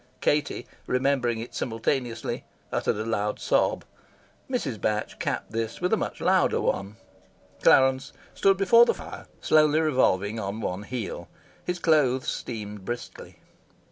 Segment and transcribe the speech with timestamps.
[0.19, 3.85] Katie, remembering it simultaneously, uttered a loud sob.
[4.49, 4.81] Mrs.
[4.81, 6.95] Batch capped this with a much louder one.
[7.61, 11.29] Clarence stood before the fire, slowly revolving on one heel.
[11.65, 13.35] His clothes steamed briskly.